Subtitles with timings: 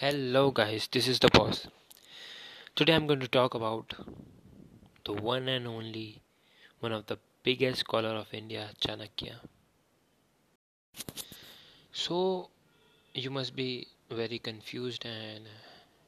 [0.00, 1.66] Hello, guys, this is the boss.
[2.76, 3.94] Today I'm going to talk about
[5.04, 6.22] the one and only,
[6.78, 9.40] one of the biggest scholar of India, Chanakya.
[11.90, 12.48] So,
[13.12, 15.48] you must be very confused and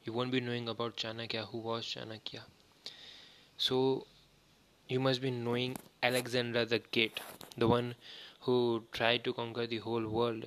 [0.04, 2.42] you won't be knowing about Chanakya, who was Chanakya.
[3.56, 4.06] So,
[4.86, 7.18] you must be knowing Alexander the Great,
[7.56, 7.96] the one
[8.42, 10.44] who tried to conquer the whole world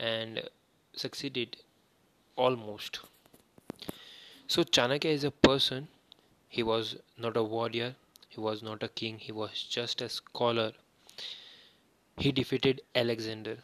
[0.00, 0.42] and
[0.96, 1.56] succeeded
[2.36, 3.00] almost.
[4.46, 5.88] So Chanakya is a person.
[6.48, 7.94] He was not a warrior.
[8.28, 9.18] He was not a king.
[9.18, 10.72] He was just a scholar.
[12.16, 13.58] He defeated Alexander.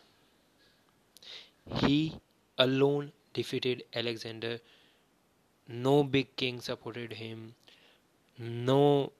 [1.76, 2.20] He
[2.58, 4.60] alone defeated Alexander.
[5.68, 7.54] No big king supported him.
[8.38, 9.12] No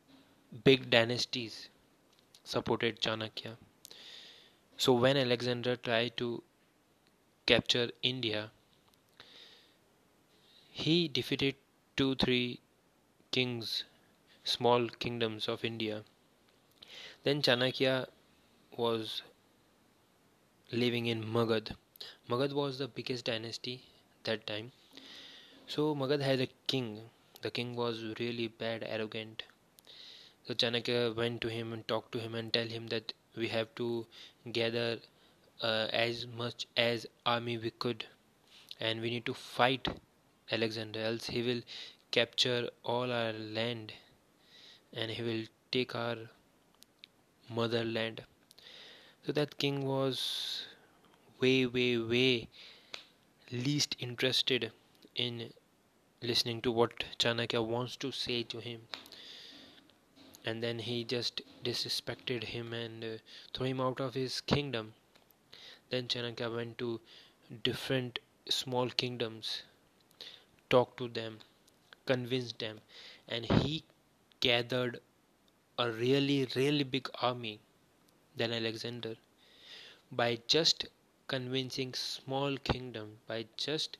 [0.64, 1.68] big dynasties
[2.44, 3.56] supported Chanakya.
[4.76, 6.42] So when Alexander tried to
[7.46, 8.50] capture India,
[10.80, 11.56] he defeated
[11.94, 12.58] two, three
[13.32, 13.84] kings,
[14.44, 16.04] small kingdoms of India.
[17.22, 18.08] Then Chanakya
[18.76, 19.20] was
[20.72, 21.76] living in Magadh.
[22.30, 23.82] Magadh was the biggest dynasty
[24.24, 24.72] that time.
[25.66, 27.10] So Magadh had a king.
[27.42, 29.42] The king was really bad, arrogant.
[30.46, 33.74] So Chanakya went to him and talked to him and tell him that we have
[33.74, 34.06] to
[34.50, 34.98] gather
[35.60, 38.06] uh, as much as army we could
[38.80, 39.86] and we need to fight
[40.50, 41.62] Alexander, else he will
[42.10, 43.92] capture all our land
[44.92, 46.16] and he will take our
[47.48, 48.22] motherland.
[49.24, 50.66] So that king was
[51.40, 52.48] way, way, way
[53.52, 54.72] least interested
[55.14, 55.52] in
[56.22, 58.82] listening to what Chanakya wants to say to him.
[60.44, 63.08] And then he just disrespected him and uh,
[63.54, 64.94] threw him out of his kingdom.
[65.90, 67.00] Then Chanakya went to
[67.62, 68.18] different
[68.48, 69.62] small kingdoms
[70.70, 71.38] talked to them,
[72.06, 72.80] convinced them,
[73.28, 73.84] and he
[74.40, 75.00] gathered
[75.78, 77.60] a really, really big army
[78.36, 79.16] than Alexander.
[80.12, 80.86] By just
[81.26, 83.96] convincing small kingdom by just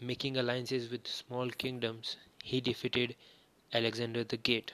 [0.00, 3.16] making alliances with small kingdoms he defeated
[3.72, 4.72] alexander the great.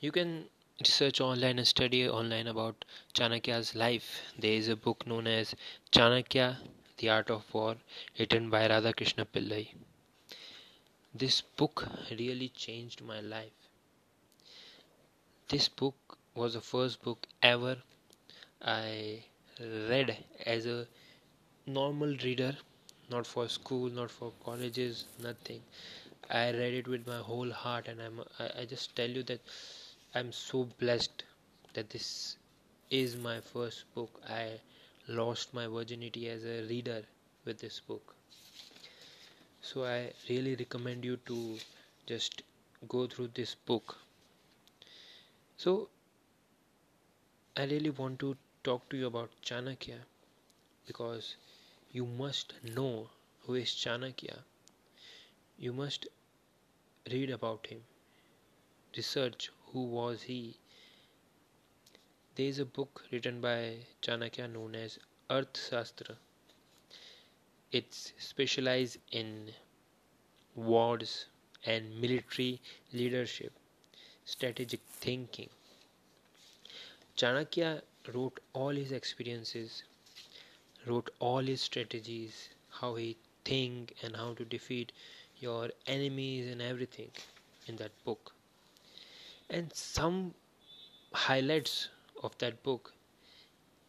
[0.00, 0.50] You can
[0.80, 4.22] research online and study online about chanakya's life.
[4.38, 5.54] There is a book known as
[5.92, 6.58] chanakya
[7.02, 7.74] the Art of War,
[8.16, 9.66] written by Radhakrishnan Pillai.
[11.12, 13.64] This book really changed my life.
[15.48, 17.76] This book was the first book ever
[18.64, 19.24] I
[19.60, 20.86] read as a
[21.66, 22.56] normal reader,
[23.10, 25.60] not for school, not for colleges, nothing.
[26.30, 29.40] I read it with my whole heart, and I'm, I, I just tell you that
[30.14, 31.24] I'm so blessed
[31.74, 32.36] that this
[32.90, 34.20] is my first book.
[34.28, 34.60] I
[35.08, 37.02] lost my virginity as a reader
[37.44, 38.14] with this book.
[39.62, 41.58] So I really recommend you to
[42.06, 42.42] just
[42.88, 43.96] go through this book.
[45.56, 45.88] So
[47.56, 49.98] I really want to talk to you about Chanakya
[50.86, 51.36] because
[51.92, 53.08] you must know
[53.46, 54.38] who is Chanakya.
[55.58, 56.06] You must
[57.10, 57.82] read about him,
[58.96, 60.56] research who was he,
[62.34, 64.98] there is a book written by Chanakya known as
[65.28, 66.16] Arthashastra.
[67.70, 69.50] It's specialized in
[70.54, 71.26] wars
[71.66, 72.60] and military
[72.92, 73.52] leadership,
[74.24, 75.50] strategic thinking.
[77.16, 77.82] Chanakya
[78.14, 79.82] wrote all his experiences,
[80.86, 84.92] wrote all his strategies, how he think and how to defeat
[85.38, 87.10] your enemies and everything
[87.66, 88.32] in that book.
[89.50, 90.34] And some
[91.12, 91.88] highlights
[92.22, 92.92] of that book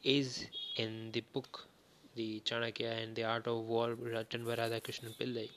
[0.03, 0.45] is
[0.75, 1.67] in the book
[2.15, 5.49] the Chanakya and the Art of War written by Radhakrishnan Pillai.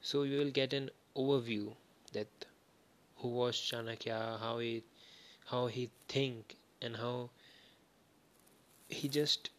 [0.00, 1.74] So you will get an overview
[2.12, 2.46] that
[3.16, 4.82] who was Chanakya, how he
[5.46, 7.30] how he think and how
[8.88, 9.50] he just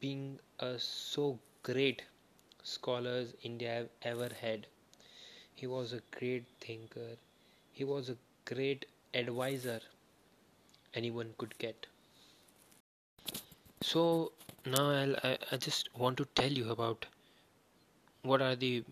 [0.00, 2.02] being a so great
[2.62, 4.66] scholars India ever had.
[5.54, 7.16] He was a great thinker.
[7.72, 9.80] He was a great advisor
[10.94, 11.86] anyone could get.
[13.82, 14.32] So
[14.66, 17.06] now I'll, I, I just want to tell you about
[18.22, 18.84] what are the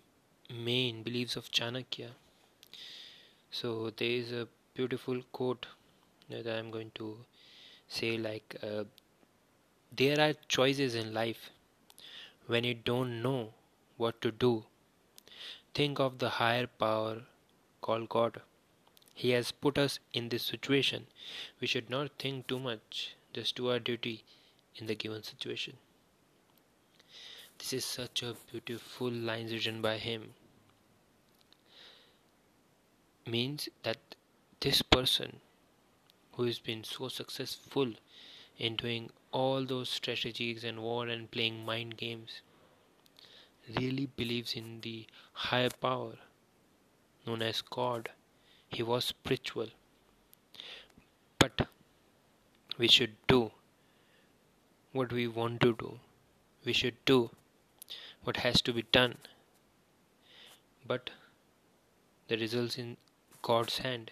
[0.52, 2.08] main beliefs of Chanakya.
[3.50, 5.66] So there is a beautiful quote
[6.30, 7.16] that I am going to
[7.88, 8.84] say like uh,
[9.94, 11.50] there are choices in life
[12.46, 13.52] when you don't know
[13.96, 14.64] what to do
[15.74, 17.16] think of the higher power
[17.80, 18.40] called god
[19.18, 21.08] he has put us in this situation.
[21.60, 24.22] We should not think too much, just do our duty
[24.76, 25.78] in the given situation.
[27.58, 30.34] This is such a beautiful line written by him.
[33.26, 34.14] Means that
[34.60, 35.40] this person
[36.34, 37.94] who has been so successful
[38.56, 42.40] in doing all those strategies and war and playing mind games
[43.80, 46.14] really believes in the higher power
[47.26, 48.10] known as God.
[48.68, 49.68] He was spiritual.
[51.38, 51.68] But
[52.76, 53.50] we should do
[54.92, 55.98] what we want to do.
[56.64, 57.30] We should do
[58.24, 59.16] what has to be done.
[60.86, 61.10] But
[62.28, 62.96] the results in
[63.42, 64.10] God's hand.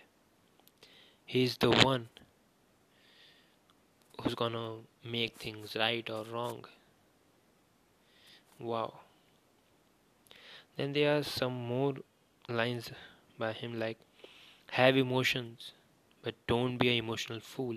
[1.26, 2.08] He is the one
[4.20, 6.64] who's gonna make things right or wrong.
[8.58, 9.00] Wow.
[10.76, 11.94] Then there are some more
[12.48, 12.90] lines
[13.38, 13.98] by him like
[14.72, 15.72] have emotions
[16.26, 17.76] but don't be an emotional fool.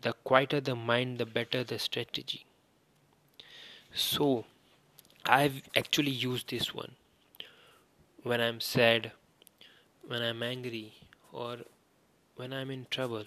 [0.00, 2.44] The quieter the mind, the better the strategy.
[3.94, 4.44] So,
[5.24, 6.96] I've actually used this one
[8.24, 9.12] when I'm sad,
[10.06, 10.94] when I'm angry,
[11.32, 11.58] or
[12.34, 13.26] when I'm in trouble.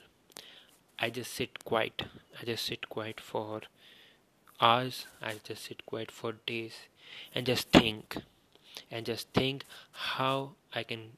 [0.99, 2.03] I just sit quiet.
[2.41, 3.61] I just sit quiet for
[4.59, 5.05] hours.
[5.21, 6.73] I just sit quiet for days
[7.33, 8.17] and just think
[8.91, 11.17] and just think how I can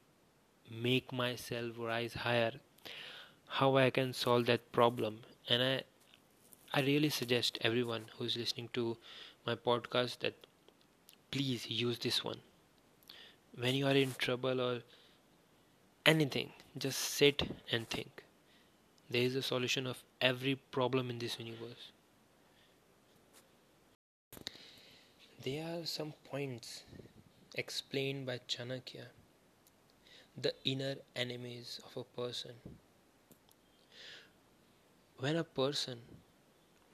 [0.69, 2.54] make myself rise higher,
[3.48, 5.22] how I can solve that problem.
[5.50, 5.84] And I
[6.74, 8.98] I really suggest everyone who's listening to
[9.46, 10.36] my podcast that
[11.31, 12.40] please use this one.
[13.58, 14.81] When you are in trouble or
[16.06, 17.42] anything, just sit
[17.72, 18.24] and think.
[19.10, 21.92] There is a solution of every problem in this universe.
[25.44, 26.84] There are some points
[27.56, 29.07] explained by Chanakya
[30.38, 32.51] the inner enemies of a person.
[35.19, 36.00] When a person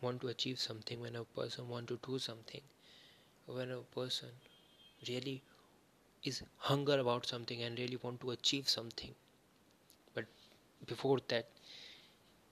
[0.01, 2.61] want to achieve something, when a person want to do something,
[3.45, 4.29] when a person
[5.07, 5.43] really
[6.23, 9.13] is hunger about something and really want to achieve something,
[10.15, 10.25] but
[10.87, 11.45] before that,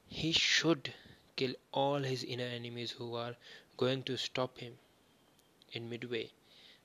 [0.08, 0.94] he should
[1.36, 3.36] kill all his inner enemies who are
[3.78, 4.74] going to stop him
[5.74, 6.30] in midway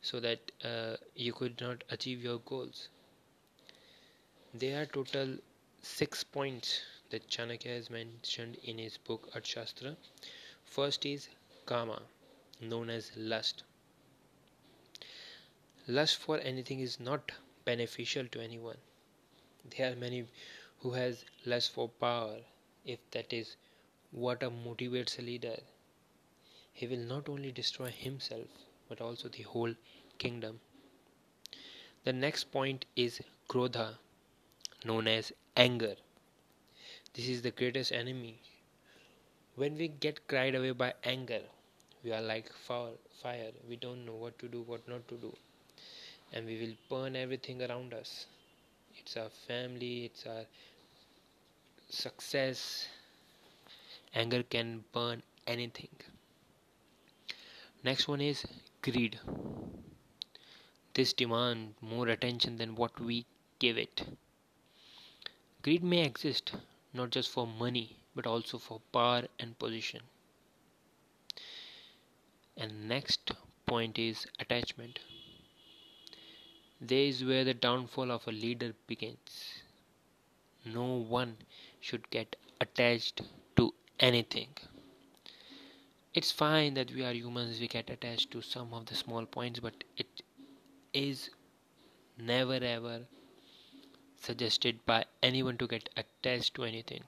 [0.02, 2.88] so that uh, you could not achieve your goals.
[4.55, 5.38] There are total
[5.82, 9.97] six points that Chanakya has mentioned in his book Arthashastra.
[10.64, 11.29] First is
[11.67, 12.02] Kama,
[12.61, 13.64] known as lust.
[15.88, 17.32] Lust for anything is not
[17.64, 18.79] beneficial to anyone.
[19.76, 20.26] There are many
[20.81, 22.41] who has lust for power,
[22.85, 23.56] if that is
[24.11, 25.61] what motivates a leader.
[26.73, 28.49] He will not only destroy himself
[28.90, 29.75] but also the whole
[30.19, 30.60] kingdom.
[32.04, 33.96] The next point is Krodha,
[34.84, 35.94] known as anger.
[37.14, 38.40] This is the greatest enemy.
[39.54, 41.42] When we get cried away by anger,
[42.02, 43.52] we are like fire.
[43.69, 45.34] We don't know what to do, what not to do.
[46.32, 48.26] And we will burn everything around us.
[48.98, 50.44] It's our family, it's our
[51.88, 52.88] success.
[54.14, 55.90] Anger can burn anything.
[57.84, 58.44] Next one is
[58.82, 59.19] greed.
[60.94, 63.27] This demand more attention than what we
[63.59, 64.03] give it.
[65.62, 66.53] Greed may exist
[66.94, 70.00] not just for money but also for power and position.
[72.56, 73.32] And next
[73.67, 74.99] point is attachment.
[76.81, 79.63] There is where the downfall of a leader begins.
[80.65, 81.37] No one
[81.81, 83.20] should get attached
[83.56, 84.49] to anything
[86.12, 89.60] it's fine that we are humans we get attached to some of the small points
[89.60, 90.22] but it
[90.93, 91.31] is
[92.19, 93.00] never ever
[94.20, 97.02] suggested by anyone to get attached to anything.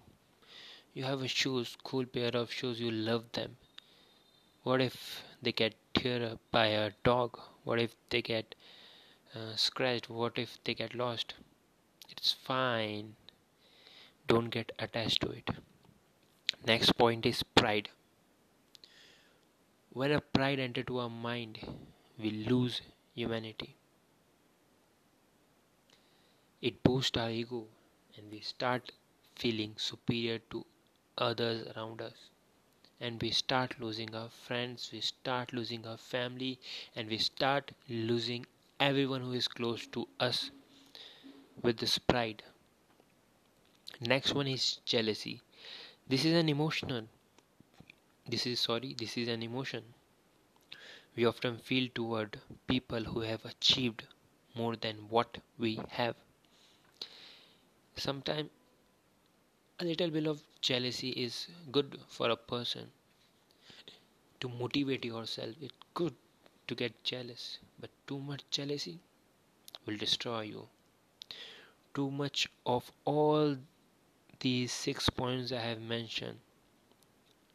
[0.94, 3.56] You have a shoes cool pair of shoes you love them.
[4.62, 7.38] What if they get tear up by a dog?
[7.64, 8.54] What if they get
[9.34, 10.08] uh, scratched?
[10.08, 11.34] What if they get lost?
[12.08, 13.16] It's fine.
[14.28, 15.50] Don't get attached to it.
[16.64, 17.88] Next point is pride
[19.92, 21.58] when a pride enters to our mind,
[22.18, 22.80] we lose
[23.14, 23.76] humanity.
[26.62, 27.66] It boosts our ego
[28.16, 28.92] and we start
[29.36, 30.64] feeling superior to
[31.18, 32.14] others around us.
[33.00, 36.58] And we start losing our friends, we start losing our family,
[36.94, 38.46] and we start losing
[38.78, 40.50] everyone who is close to us
[41.62, 42.42] with this pride.
[44.00, 45.40] Next one is jealousy.
[46.08, 47.02] This is an emotional
[48.28, 49.84] this is sorry, this is an emotion.
[51.16, 54.02] We often feel toward people who have achieved
[54.54, 56.16] more than what we have.
[57.96, 58.50] Sometimes
[59.80, 62.90] a little bit of jealousy is good for a person
[64.40, 65.54] to motivate yourself.
[65.60, 66.14] It's good
[66.68, 68.98] to get jealous, but too much jealousy
[69.86, 70.68] will destroy you.
[71.94, 73.56] Too much of all
[74.40, 76.40] these six points I have mentioned,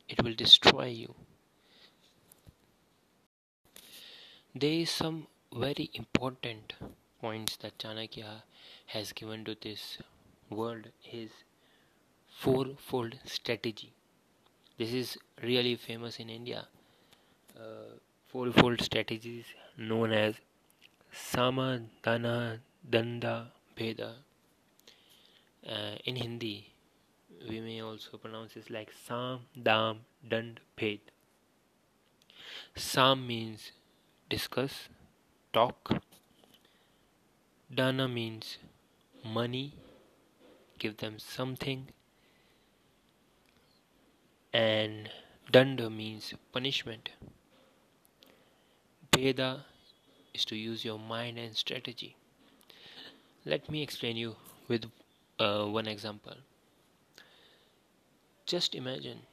[0.10, 1.14] it will destroy you.
[4.56, 6.74] There is some very important
[7.22, 8.44] points that Chanakya
[8.88, 9.98] has given to this
[10.50, 11.30] world is
[12.28, 13.94] fourfold strategy.
[14.78, 16.68] This is really famous in India.
[17.56, 17.98] Uh,
[18.28, 19.46] fourfold strategies
[19.78, 20.36] known as
[21.12, 22.60] Sama, Dana,
[22.90, 24.14] Danda, Bheda.
[25.68, 26.74] Uh, in Hindi,
[27.50, 31.00] we may also pronounce this like Sam, Dam, Dand, Bhed.
[32.76, 33.72] Sam means
[34.30, 34.90] discuss,
[35.54, 35.92] talk.
[37.74, 38.58] Dana means
[39.24, 39.74] money,
[40.80, 41.88] give them something
[44.54, 45.10] and
[45.52, 47.10] danda means punishment.
[49.12, 49.66] Bheda
[50.34, 52.16] is to use your mind and strategy.
[53.46, 54.36] Let me explain you
[54.68, 54.86] with
[55.40, 56.36] uh, one example.
[58.48, 59.24] Just imagine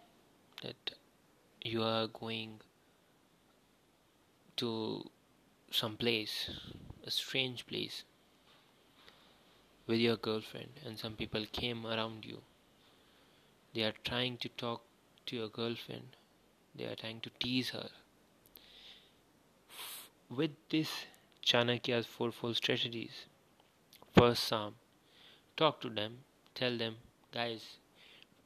[0.63, 0.91] that
[1.63, 2.61] you are going
[4.57, 5.09] to
[5.71, 6.51] some place,
[7.07, 8.03] a strange place,
[9.87, 12.41] with your girlfriend, and some people came around you.
[13.73, 14.83] They are trying to talk
[15.27, 16.17] to your girlfriend,
[16.75, 17.91] they are trying to tease her.
[20.29, 20.91] With this
[21.47, 23.27] Chanakya's fourfold strategies,
[24.19, 24.75] first Sam,
[25.57, 26.25] talk to them,
[26.57, 26.97] tell them,
[27.33, 27.77] guys,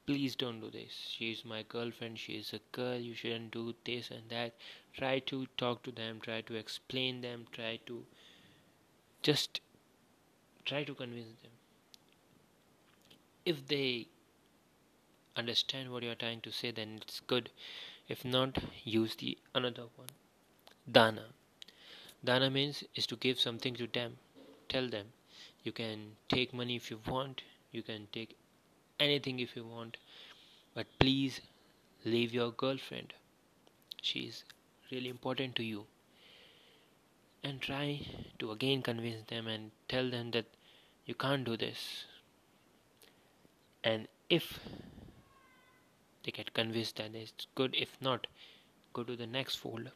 [0.09, 0.93] please don't do this.
[1.15, 4.55] She is my girlfriend, she is a girl, you shouldn't do this and that.
[4.97, 8.03] Try to talk to them, try to explain them, try to
[9.21, 9.61] just
[10.65, 11.51] try to convince them.
[13.45, 14.07] If they
[15.37, 17.51] understand what you are trying to say then it's good.
[18.07, 20.09] If not use the another one.
[20.91, 21.25] Dana.
[22.25, 24.17] Dana means is to give something to them.
[24.69, 25.13] Tell them
[25.63, 27.43] you can take money if you want.
[27.71, 28.35] You can take
[28.99, 29.97] anything if you want.
[30.73, 31.41] But please
[32.05, 33.13] leave your girlfriend.
[34.01, 34.43] She is
[34.91, 35.85] really important to you.
[37.43, 38.01] And try
[38.39, 40.45] to again convince them and tell them that
[41.05, 42.05] you can't do this.
[43.83, 44.59] And if
[46.23, 48.27] they get convinced that it's good if not
[48.93, 49.91] go to the next fold.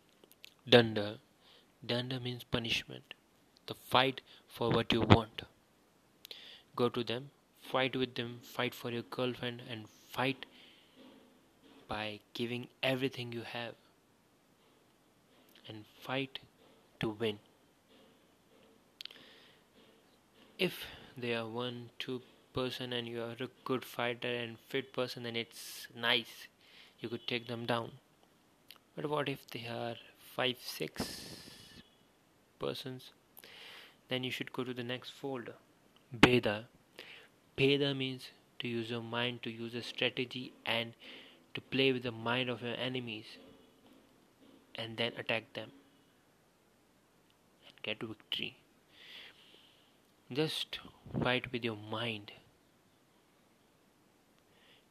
[0.70, 1.18] Danda
[1.86, 3.14] danda means punishment.
[3.68, 5.44] The fight for what you want.
[6.76, 7.30] Go to them
[7.74, 10.46] fight with them fight for your girlfriend and fight
[11.88, 13.74] by giving everything you have
[15.68, 16.40] and fight
[17.00, 17.40] to win.
[20.60, 20.86] If
[21.18, 22.22] they are one two
[22.54, 26.48] person and you are a good fighter and fit person then it's nice.
[27.00, 27.92] You could take them down.
[28.96, 29.96] But what if they are
[30.36, 31.10] five six
[32.60, 33.10] persons?
[34.10, 35.56] Then you should go to the next folder.
[36.26, 36.66] Bheda
[37.58, 38.30] bheda means
[38.60, 40.94] to use your mind to use a strategy and
[41.54, 43.26] to play with the mind of your enemies
[44.76, 45.72] and then attack them
[47.68, 48.58] and get victory.
[50.32, 50.80] Just
[51.22, 52.32] fight with your mind.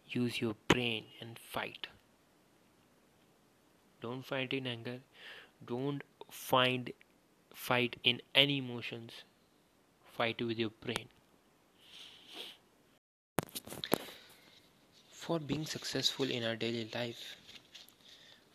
[0.08, 1.88] Use your brain and fight.
[4.00, 4.98] Don't fight in anger.
[5.66, 6.92] Don't find
[7.54, 9.24] fight in any emotions.
[10.16, 11.08] Fight with your brain
[15.24, 17.22] for being successful in our daily life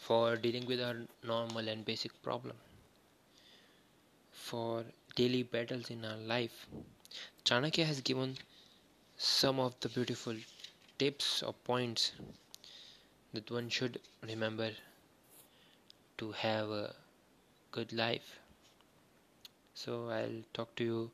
[0.07, 0.97] for dealing with our
[1.33, 2.55] normal and basic problem
[4.47, 4.83] for
[5.15, 6.65] daily battles in our life
[7.51, 8.37] chanakya has given
[9.17, 10.35] some of the beautiful
[10.99, 12.11] tips or points
[13.33, 14.71] that one should remember
[16.17, 16.95] to have a
[17.71, 18.39] good life.
[19.73, 21.11] So I'll talk to you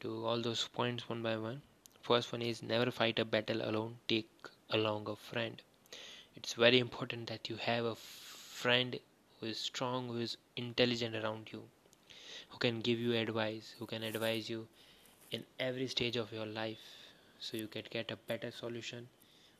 [0.00, 1.62] to all those points one by one.
[2.02, 4.30] First one is never fight a battle alone, take
[4.70, 5.62] along a friend.
[6.34, 8.98] It's very important that you have a friend
[9.40, 11.62] who is strong, who is intelligent around you,
[12.48, 14.66] who can give you advice, who can advise you
[15.30, 16.78] in every stage of your life
[17.38, 19.08] so you can get a better solution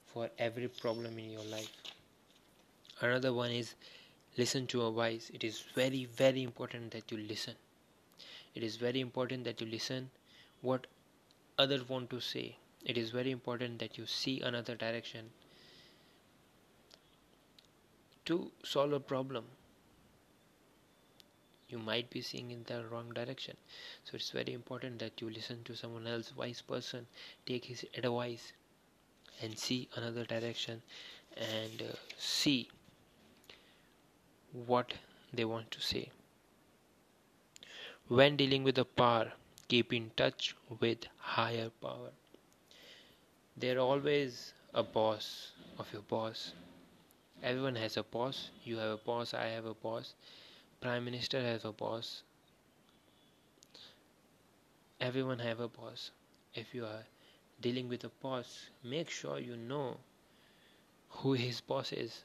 [0.07, 1.71] for every problem in your life.
[3.01, 3.75] Another one is
[4.37, 5.31] listen to a voice.
[5.33, 7.55] It is very very important that you listen.
[8.55, 10.11] It is very important that you listen
[10.63, 10.87] what
[11.59, 15.31] others want to say it is very important that you see another direction
[18.25, 19.45] to solve a problem
[21.69, 23.57] you might be seeing in the wrong direction
[24.05, 27.07] so it's very important that you listen to someone else wise person
[27.45, 28.53] take his advice
[29.43, 30.83] and see another direction
[31.37, 32.69] and uh, see
[34.53, 34.95] what
[35.33, 36.11] they want to say.
[38.09, 39.33] When dealing with the power,
[39.69, 42.11] keep in touch with higher power.
[43.57, 46.53] They're always a boss of your boss.
[47.43, 48.51] Everyone has a boss.
[48.65, 50.15] You have a boss, I have a boss.
[50.81, 52.23] Prime Minister has a boss.
[55.01, 56.11] Everyone have a boss.
[56.55, 57.05] If you are
[57.61, 59.97] dealing with a boss, make sure you know
[61.09, 62.25] who his boss is.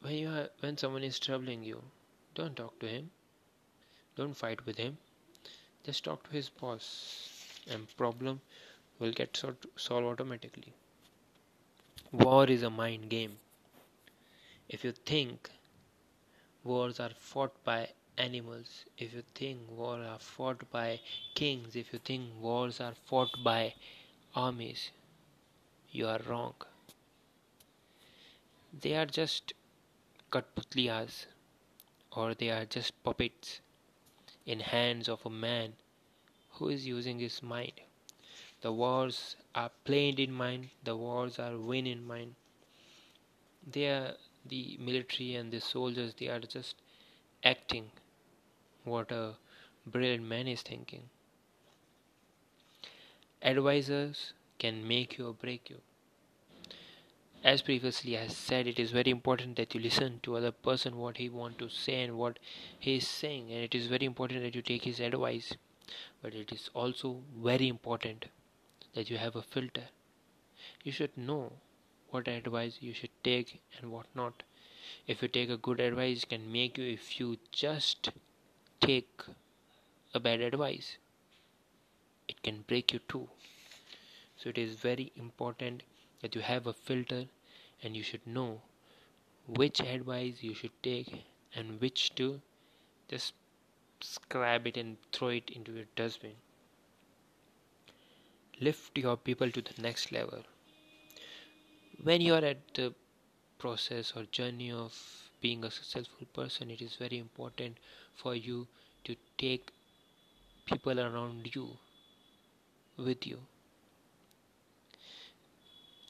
[0.00, 1.82] When you are, when someone is troubling you,
[2.34, 3.10] don't talk to him.
[4.14, 4.98] Don't fight with him.
[5.84, 7.35] Just talk to his boss,
[7.66, 8.40] and problem
[8.98, 10.72] will get solved automatically.
[12.12, 13.38] War is a mind game.
[14.68, 15.50] If you think
[16.64, 21.00] wars are fought by animals, if you think wars are fought by
[21.34, 23.74] kings, if you think wars are fought by
[24.34, 24.90] armies,
[25.90, 26.54] you are wrong.
[28.80, 29.52] They are just
[30.30, 31.26] Katputliyas
[32.12, 33.60] or they are just puppets
[34.44, 35.74] in hands of a man
[36.56, 37.80] who is using his mind.
[38.60, 42.34] The wars are played in mind, the wars are won in mind.
[43.70, 46.76] They are the military and the soldiers, they are just
[47.44, 47.90] acting
[48.84, 49.34] what a
[49.86, 51.02] brilliant man is thinking.
[53.42, 55.80] Advisors can make you or break you
[57.46, 61.18] as previously I said it is very important that you listen to other person what
[61.18, 62.40] he want to say and what
[62.76, 65.52] he is saying and it is very important that you take his advice
[66.22, 68.26] but it is also very important
[68.94, 69.88] that you have a filter.
[70.84, 71.52] You should know
[72.10, 74.42] what advice you should take and what not.
[75.06, 78.10] If you take a good advice it can make you if you just
[78.80, 79.22] take
[80.14, 80.98] a bad advice
[82.28, 83.28] it can break you too.
[84.36, 85.82] So it is very important
[86.20, 87.26] that you have a filter
[87.82, 88.62] and you should know
[89.48, 92.40] which advice you should take and which to
[93.08, 93.34] just
[94.14, 96.36] scrap it and throw it into your dustbin.
[98.60, 100.44] Lift your people to the next level.
[102.02, 102.94] When you are at the
[103.58, 107.78] process or journey of being a successful person, it is very important
[108.14, 108.68] for you
[109.04, 109.72] to take
[110.66, 111.78] people around you
[112.96, 113.38] with you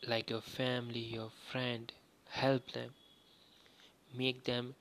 [0.08, 1.92] like your family, your friend,
[2.30, 2.94] help them,
[4.12, 4.74] make them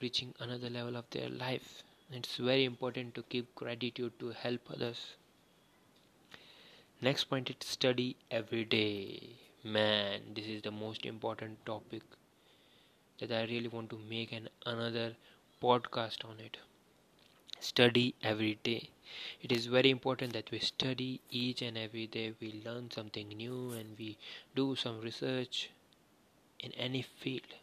[0.00, 1.82] reaching another level of their life.
[2.12, 5.16] It's very important to keep gratitude to help others.
[7.02, 9.36] Next point is study every day.
[9.62, 12.02] Man, this is the most important topic
[13.20, 15.16] that I really want to make an another
[15.62, 16.58] podcast on it
[17.60, 18.90] study every day
[19.40, 23.70] it is very important that we study each and every day we learn something new
[23.70, 24.18] and we
[24.54, 25.70] do some research
[26.60, 27.54] in any field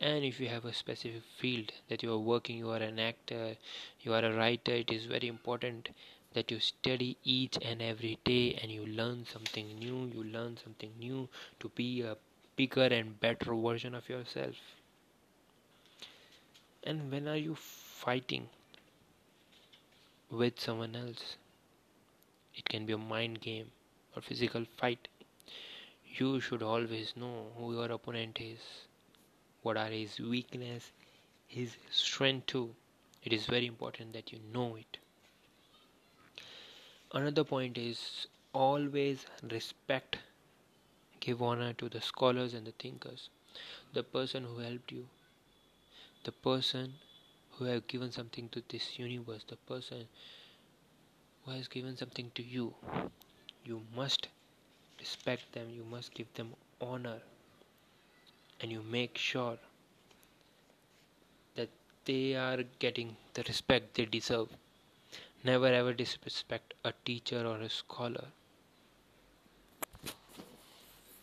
[0.00, 3.56] and if you have a specific field that you are working you are an actor
[4.00, 5.90] you are a writer it is very important
[6.34, 10.90] that you study each and every day and you learn something new you learn something
[10.98, 11.28] new
[11.60, 12.16] to be a
[12.56, 14.56] bigger and better version of yourself
[16.84, 18.48] and when are you fighting
[20.30, 21.36] with someone else.
[22.54, 23.72] It can be a mind game
[24.14, 25.08] or physical fight.
[26.18, 28.58] You should always know who your opponent is,
[29.62, 30.92] what are his weakness,
[31.46, 32.74] his strength too.
[33.22, 34.98] It is very important that you know it.
[37.12, 40.18] Another point is always respect,
[41.20, 43.28] give honor to the scholars and the thinkers,
[43.92, 45.06] the person who helped you,
[46.24, 46.94] the person
[47.52, 50.06] who have given something to this universe, the person
[51.44, 52.74] who has given something to you,
[53.64, 54.28] you must
[54.98, 57.20] respect them, you must give them honor,
[58.60, 59.58] and you make sure
[61.54, 61.68] that
[62.06, 64.48] they are getting the respect they deserve.
[65.44, 68.26] Never ever disrespect a teacher or a scholar.